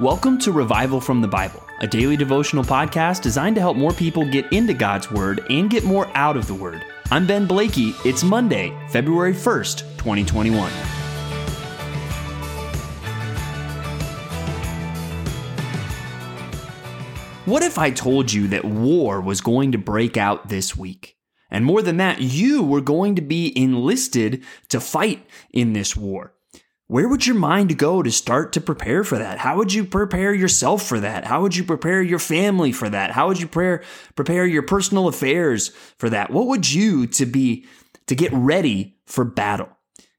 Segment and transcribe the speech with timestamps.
[0.00, 4.24] Welcome to Revival from the Bible, a daily devotional podcast designed to help more people
[4.24, 6.82] get into God's Word and get more out of the Word.
[7.10, 7.92] I'm Ben Blakey.
[8.02, 10.72] It's Monday, February 1st, 2021.
[17.44, 21.18] What if I told you that war was going to break out this week?
[21.50, 26.32] And more than that, you were going to be enlisted to fight in this war.
[26.90, 29.38] Where would your mind go to start to prepare for that?
[29.38, 31.24] How would you prepare yourself for that?
[31.24, 33.12] How would you prepare your family for that?
[33.12, 33.84] How would you prepare,
[34.16, 36.32] prepare your personal affairs for that?
[36.32, 37.64] What would you to be
[38.08, 39.68] to get ready for battle?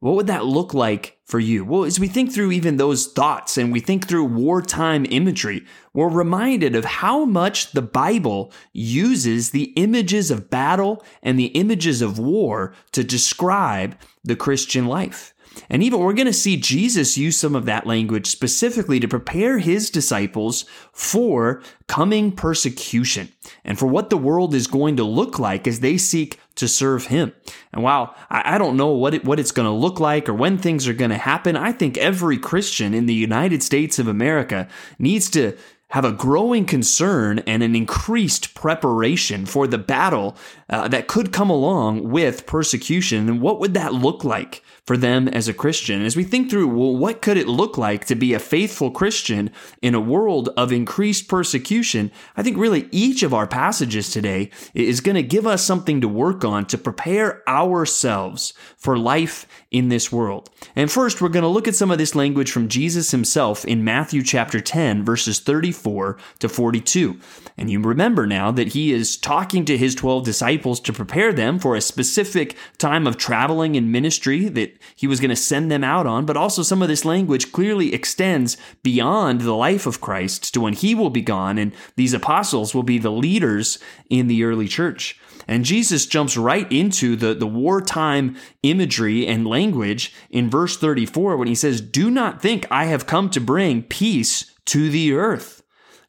[0.00, 1.64] What would that look like for you?
[1.64, 6.08] Well, as we think through even those thoughts and we think through wartime imagery, we're
[6.08, 12.18] reminded of how much the Bible uses the images of battle and the images of
[12.18, 15.32] war to describe the Christian life.
[15.70, 19.58] And even we're going to see Jesus use some of that language specifically to prepare
[19.58, 23.32] his disciples for coming persecution
[23.64, 27.06] and for what the world is going to look like as they seek to serve
[27.06, 27.32] him.
[27.72, 30.58] And while I don't know what it, what it's going to look like or when
[30.58, 34.68] things are going to happen, I think every Christian in the United States of America
[34.98, 35.56] needs to
[35.90, 40.36] have a growing concern and an increased preparation for the battle
[40.68, 43.28] uh, that could come along with persecution.
[43.28, 46.04] And what would that look like for them as a Christian?
[46.04, 49.50] As we think through, well, what could it look like to be a faithful Christian
[49.82, 52.10] in a world of increased persecution?
[52.36, 56.08] I think really each of our passages today is going to give us something to
[56.08, 60.48] work on to prepare ourselves for life in this world.
[60.76, 63.84] And first, we're going to look at some of this language from Jesus himself in
[63.84, 67.18] Matthew chapter 10, verses 34 to 42.
[67.58, 71.58] And you remember now that he is talking to his 12 disciples to prepare them
[71.58, 75.84] for a specific time of traveling and ministry that he was going to send them
[75.84, 76.26] out on.
[76.26, 80.74] But also, some of this language clearly extends beyond the life of Christ to when
[80.74, 83.78] he will be gone, and these apostles will be the leaders
[84.10, 85.18] in the early church.
[85.48, 91.48] And Jesus jumps right into the, the wartime imagery and language in verse 34 when
[91.48, 95.62] he says, Do not think I have come to bring peace to the earth.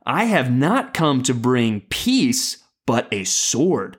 [0.05, 3.97] I have not come to bring peace, but a sword.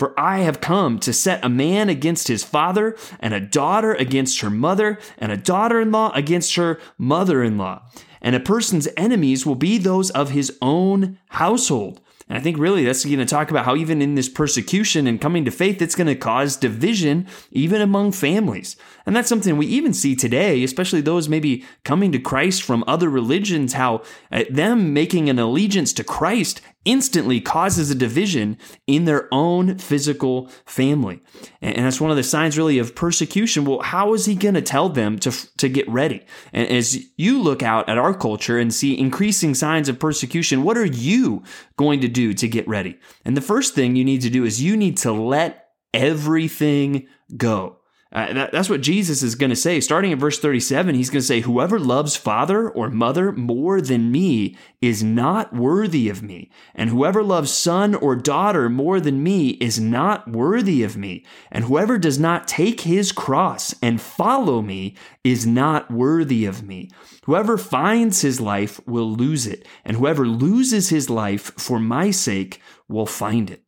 [0.00, 4.40] For I have come to set a man against his father, and a daughter against
[4.40, 7.82] her mother, and a daughter in law against her mother in law.
[8.22, 12.00] And a person's enemies will be those of his own household.
[12.30, 15.20] And I think really that's going to talk about how even in this persecution and
[15.20, 18.76] coming to faith, it's going to cause division even among families.
[19.04, 23.10] And that's something we even see today, especially those maybe coming to Christ from other
[23.10, 29.28] religions, how uh, them making an allegiance to Christ instantly causes a division in their
[29.32, 31.22] own physical family.
[31.60, 33.64] And that's one of the signs really of persecution.
[33.64, 36.24] Well, how is he going to tell them to, to get ready?
[36.52, 40.78] And as you look out at our culture and see increasing signs of persecution, what
[40.78, 41.42] are you
[41.76, 42.98] going to do to get ready?
[43.24, 47.79] And the first thing you need to do is you need to let everything go.
[48.12, 49.78] Uh, that, that's what Jesus is going to say.
[49.80, 54.10] Starting at verse 37, he's going to say, Whoever loves father or mother more than
[54.10, 56.50] me is not worthy of me.
[56.74, 61.24] And whoever loves son or daughter more than me is not worthy of me.
[61.52, 66.90] And whoever does not take his cross and follow me is not worthy of me.
[67.26, 69.64] Whoever finds his life will lose it.
[69.84, 73.62] And whoever loses his life for my sake will find it.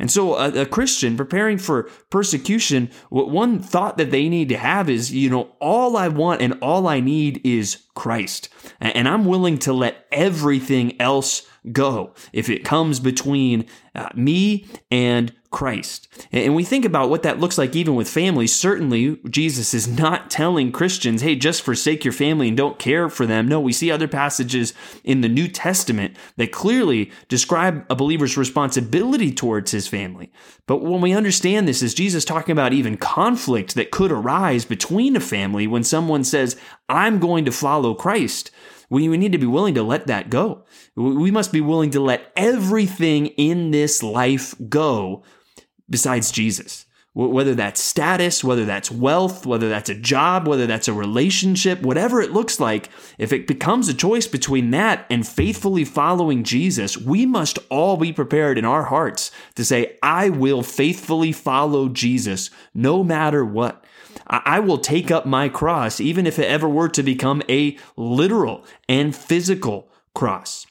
[0.00, 4.56] And so, a, a, Christian preparing for persecution, what one thought that they need to
[4.56, 8.48] have is, you know, all I want and all I need is Christ.
[8.80, 15.32] And I'm willing to let everything else go if it comes between uh, me and
[15.50, 16.06] Christ.
[16.30, 18.54] And we think about what that looks like even with families.
[18.54, 23.26] Certainly, Jesus is not telling Christians, hey, just forsake your family and don't care for
[23.26, 23.48] them.
[23.48, 24.72] No, we see other passages
[25.02, 30.30] in the New Testament that clearly describe a believer's responsibility towards his family.
[30.66, 35.16] But when we understand this, is Jesus talking about even conflict that could arise between
[35.16, 36.56] a family when someone says,
[36.88, 38.52] I'm going to follow Christ?
[38.90, 40.64] We, we need to be willing to let that go.
[40.96, 45.22] We must be willing to let everything in this life go
[45.88, 46.86] besides Jesus.
[47.12, 52.22] Whether that's status, whether that's wealth, whether that's a job, whether that's a relationship, whatever
[52.22, 52.88] it looks like,
[53.18, 58.12] if it becomes a choice between that and faithfully following Jesus, we must all be
[58.12, 63.84] prepared in our hearts to say, I will faithfully follow Jesus no matter what.
[64.26, 68.64] I will take up my cross, even if it ever were to become a literal
[68.88, 70.66] and physical cross.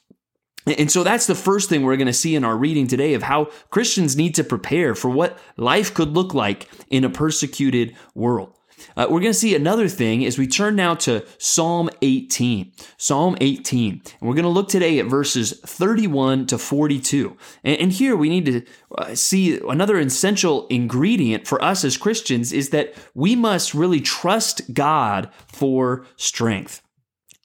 [0.65, 3.23] And so that's the first thing we're going to see in our reading today of
[3.23, 8.53] how Christians need to prepare for what life could look like in a persecuted world.
[8.95, 12.71] Uh, we're going to see another thing as we turn now to Psalm 18.
[12.97, 14.01] Psalm 18.
[14.19, 17.37] And we're going to look today at verses 31 to 42.
[17.63, 18.63] And, and here we need to
[18.97, 24.73] uh, see another essential ingredient for us as Christians is that we must really trust
[24.73, 26.81] God for strength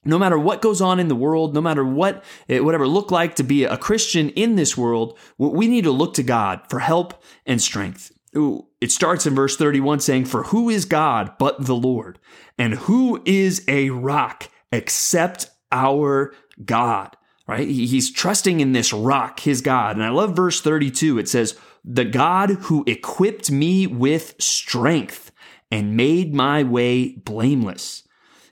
[0.05, 3.11] no matter what goes on in the world, no matter what it would ever look
[3.11, 6.81] like to be a Christian in this world, we need to look to God for
[6.81, 8.14] help and strength.
[8.81, 12.19] It starts in verse 31 saying, For who is God but the Lord?
[12.59, 16.35] And who is a rock except our
[16.65, 17.17] God?
[17.47, 17.69] Right?
[17.69, 19.97] He's trusting in this rock, his God.
[19.97, 21.19] And I love verse 32.
[21.19, 25.31] It says, The God who equipped me with strength
[25.71, 28.03] and made my way blameless.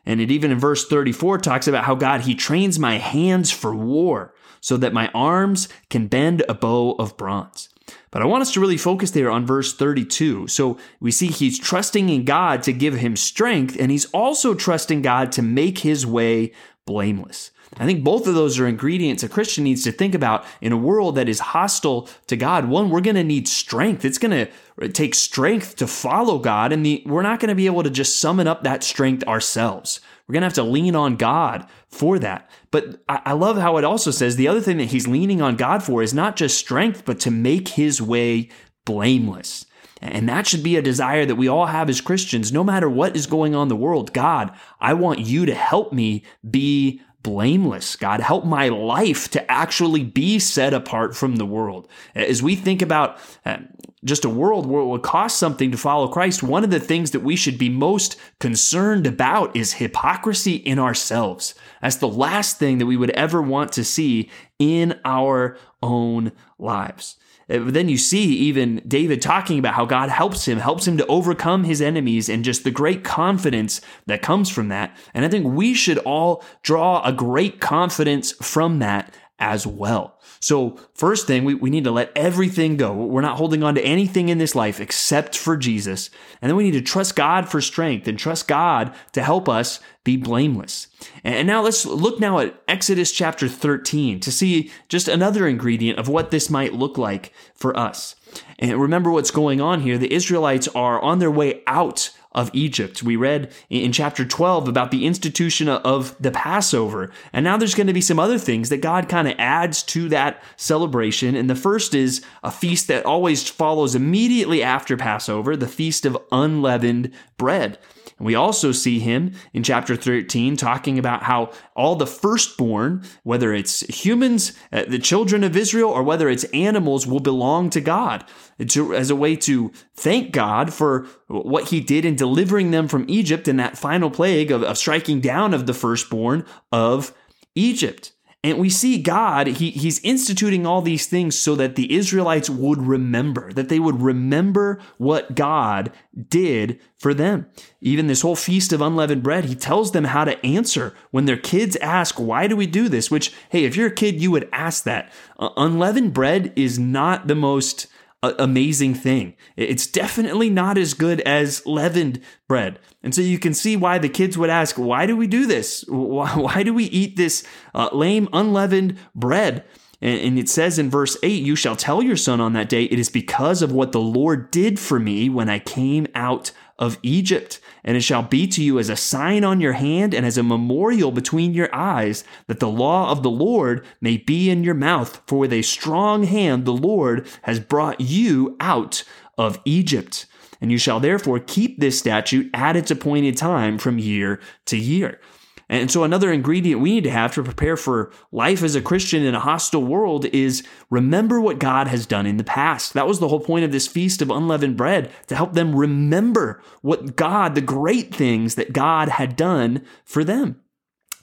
[0.04, 3.74] And it even in verse 34 talks about how God, he trains my hands for
[3.74, 7.68] war so that my arms can bend a bow of bronze.
[8.10, 10.48] But I want us to really focus there on verse 32.
[10.48, 15.02] So we see he's trusting in God to give him strength, and he's also trusting
[15.02, 16.52] God to make his way
[16.86, 17.50] blameless.
[17.78, 20.76] I think both of those are ingredients a Christian needs to think about in a
[20.76, 22.68] world that is hostile to God.
[22.68, 24.04] One, we're going to need strength.
[24.04, 24.48] It's going
[24.78, 27.90] to take strength to follow God, and the, we're not going to be able to
[27.90, 30.00] just summon up that strength ourselves.
[30.26, 32.50] We're going to have to lean on God for that.
[32.70, 35.82] But I love how it also says the other thing that he's leaning on God
[35.82, 38.48] for is not just strength, but to make his way
[38.84, 39.66] blameless.
[40.00, 43.14] And that should be a desire that we all have as Christians, no matter what
[43.14, 44.12] is going on in the world.
[44.12, 47.96] God, I want you to help me be blameless.
[47.96, 51.88] God, help my life to actually be set apart from the world.
[52.14, 53.58] As we think about uh,
[54.04, 57.12] just a world where it would cost something to follow Christ, one of the things
[57.12, 61.54] that we should be most concerned about is hypocrisy in ourselves.
[61.80, 67.16] That's the last thing that we would ever want to see in our own lives.
[67.52, 71.06] Uh, then you see even David talking about how God helps him, helps him to
[71.06, 74.96] overcome his enemies, and just the great confidence that comes from that.
[75.12, 80.20] And I think we should all draw a great confidence from that as well.
[80.38, 82.94] So, first thing, we, we need to let everything go.
[82.94, 86.10] We're not holding on to anything in this life except for Jesus.
[86.40, 89.80] And then we need to trust God for strength and trust God to help us
[90.04, 90.86] be blameless.
[91.24, 96.08] And now let's look now at Exodus chapter 13 to see just another ingredient of
[96.08, 98.14] what this might look like for us.
[98.60, 99.98] And remember what's going on here.
[99.98, 103.02] The Israelites are on their way out of Egypt.
[103.02, 107.10] We read in chapter 12 about the institution of the Passover.
[107.32, 110.08] And now there's going to be some other things that God kind of adds to
[110.10, 111.34] that celebration.
[111.34, 116.18] And the first is a feast that always follows immediately after Passover, the Feast of
[116.30, 117.78] Unleavened Bread.
[118.22, 123.52] And we also see him in chapter 13 talking about how all the firstborn, whether
[123.52, 128.24] it's humans, uh, the children of Israel, or whether it's animals, will belong to God
[128.64, 133.06] to, as a way to thank God for what he did in delivering them from
[133.08, 137.12] Egypt in that final plague of, of striking down of the firstborn of
[137.56, 138.12] Egypt.
[138.44, 142.82] And we see God, he, He's instituting all these things so that the Israelites would
[142.82, 145.92] remember, that they would remember what God
[146.28, 147.46] did for them.
[147.80, 151.36] Even this whole feast of unleavened bread, He tells them how to answer when their
[151.36, 153.12] kids ask, Why do we do this?
[153.12, 155.12] Which, hey, if you're a kid, you would ask that.
[155.38, 157.86] Uh, unleavened bread is not the most
[158.22, 159.34] amazing thing.
[159.56, 162.78] It's definitely not as good as leavened bread.
[163.02, 165.84] And so you can see why the kids would ask, why do we do this?
[165.88, 169.64] Why, why do we eat this uh, lame, unleavened bread?
[170.00, 172.84] And, and it says in verse 8, You shall tell your son on that day,
[172.84, 176.52] it is because of what the Lord did for me when I came out
[176.82, 177.60] of Egypt.
[177.84, 180.42] And it shall be to you as a sign on your hand and as a
[180.42, 185.22] memorial between your eyes, that the law of the Lord may be in your mouth.
[185.28, 189.04] For with a strong hand the Lord has brought you out
[189.38, 190.26] of Egypt.
[190.60, 195.20] And you shall therefore keep this statute at its appointed time from year to year.
[195.68, 199.22] And so, another ingredient we need to have to prepare for life as a Christian
[199.22, 202.92] in a hostile world is remember what God has done in the past.
[202.94, 206.62] That was the whole point of this feast of unleavened bread to help them remember
[206.82, 210.60] what God, the great things that God had done for them.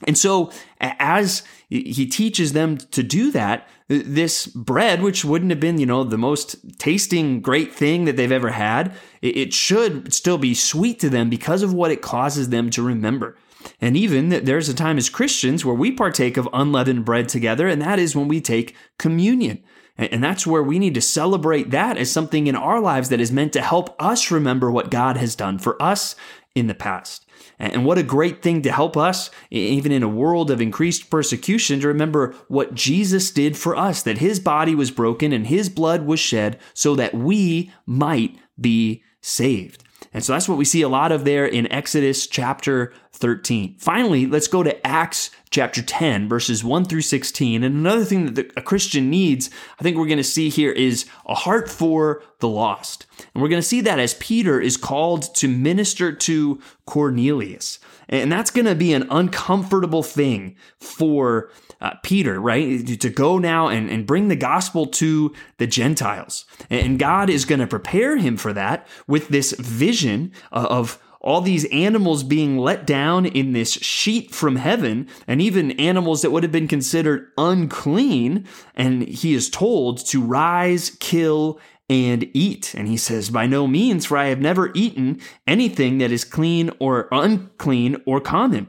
[0.07, 5.77] And so, as he teaches them to do that, this bread, which wouldn't have been,
[5.77, 10.53] you know, the most tasting great thing that they've ever had, it should still be
[10.53, 13.35] sweet to them because of what it causes them to remember.
[13.81, 17.81] And even there's a time as Christians where we partake of unleavened bread together, and
[17.81, 19.63] that is when we take communion.
[19.97, 23.33] And that's where we need to celebrate that as something in our lives that is
[23.33, 26.15] meant to help us remember what God has done for us
[26.55, 27.25] in the past.
[27.57, 31.81] And what a great thing to help us, even in a world of increased persecution,
[31.81, 36.05] to remember what Jesus did for us, that his body was broken and his blood
[36.05, 39.83] was shed so that we might be saved.
[40.13, 43.75] And so that's what we see a lot of there in Exodus chapter 13.
[43.77, 47.63] Finally, let's go to Acts chapter 10, verses 1 through 16.
[47.63, 49.49] And another thing that the, a Christian needs,
[49.79, 53.05] I think we're going to see here, is a heart for the lost.
[53.33, 57.79] And we're going to see that as Peter is called to minister to Cornelius.
[58.07, 62.85] And that's going to be an uncomfortable thing for uh, Peter, right?
[62.99, 66.45] To go now and, and bring the gospel to the Gentiles.
[66.69, 71.65] And God is going to prepare him for that with this vision of all these
[71.65, 76.51] animals being let down in this sheet from heaven, and even animals that would have
[76.51, 78.45] been considered unclean.
[78.75, 81.59] And he is told to rise, kill,
[81.89, 82.73] and eat.
[82.75, 86.71] And he says, By no means, for I have never eaten anything that is clean
[86.79, 88.67] or unclean or common.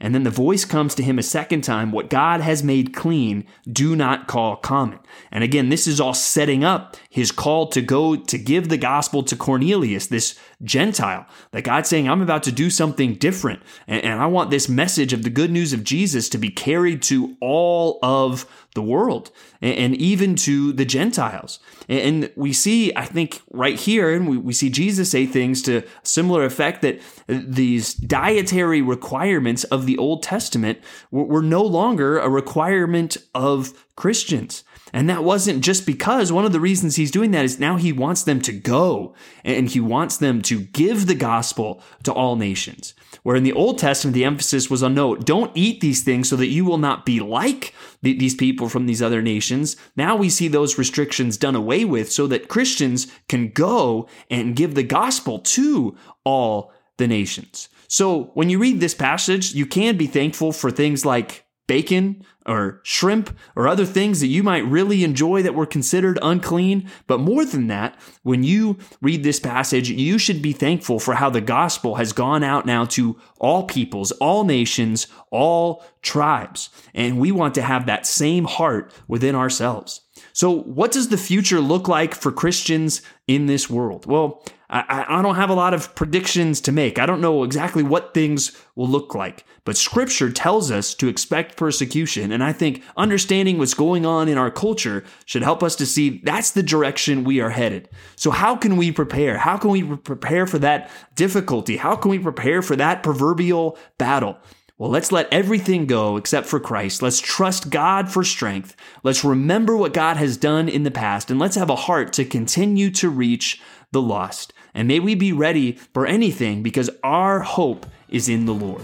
[0.00, 3.44] And then the voice comes to him a second time what God has made clean,
[3.70, 5.00] do not call common.
[5.32, 9.24] And again, this is all setting up his call to go to give the gospel
[9.24, 11.26] to Cornelius, this Gentile.
[11.50, 13.60] That God's saying, I'm about to do something different.
[13.86, 17.36] And, I want this message of the good news of Jesus to be carried to
[17.40, 18.46] all of
[18.78, 21.58] the world and, even to the Gentiles.
[21.88, 26.44] And we see, I think, right here, and we, see Jesus say things to similar
[26.44, 30.78] effect that these dietary requirements of the Old Testament
[31.10, 34.62] were no longer a requirement of Christians.
[34.92, 37.92] And that wasn't just because one of the reasons he's doing that is now he
[37.92, 39.14] wants them to go
[39.44, 42.94] and he wants them to give the gospel to all nations.
[43.22, 46.36] Where in the Old Testament, the emphasis was on no, don't eat these things so
[46.36, 49.76] that you will not be like these people from these other nations.
[49.96, 54.74] Now we see those restrictions done away with so that Christians can go and give
[54.74, 57.68] the gospel to all the nations.
[57.88, 62.80] So when you read this passage, you can be thankful for things like bacon or
[62.82, 66.90] shrimp or other things that you might really enjoy that were considered unclean.
[67.06, 71.30] But more than that, when you read this passage, you should be thankful for how
[71.30, 76.70] the gospel has gone out now to all peoples, all nations, all tribes.
[76.94, 80.00] And we want to have that same heart within ourselves.
[80.32, 84.06] So, what does the future look like for Christians in this world?
[84.06, 86.98] Well, I, I, don't have a lot of predictions to make.
[86.98, 91.56] I don't know exactly what things will look like, but scripture tells us to expect
[91.56, 92.32] persecution.
[92.32, 96.20] And I think understanding what's going on in our culture should help us to see
[96.22, 97.88] that's the direction we are headed.
[98.16, 99.38] So, how can we prepare?
[99.38, 101.78] How can we prepare for that difficulty?
[101.78, 104.36] How can we prepare for that proverbial battle?
[104.76, 107.02] Well, let's let everything go except for Christ.
[107.02, 108.76] Let's trust God for strength.
[109.02, 112.24] Let's remember what God has done in the past, and let's have a heart to
[112.24, 113.60] continue to reach
[113.90, 114.52] the lost.
[114.78, 118.82] And may we be ready for anything because our hope is in the Lord.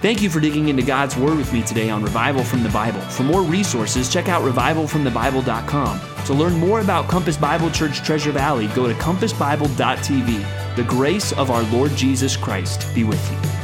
[0.00, 3.00] Thank you for digging into God's Word with me today on Revival from the Bible.
[3.02, 6.00] For more resources, check out revivalfromthebible.com.
[6.26, 10.74] To learn more about Compass Bible Church Treasure Valley, go to compassbible.tv.
[10.74, 13.61] The grace of our Lord Jesus Christ be with you.